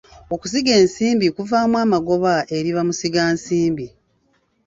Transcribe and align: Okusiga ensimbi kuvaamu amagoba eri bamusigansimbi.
Okusiga 0.33 0.71
ensimbi 0.81 1.27
kuvaamu 1.35 1.75
amagoba 1.85 2.33
eri 2.57 2.69
bamusigansimbi. 2.75 3.85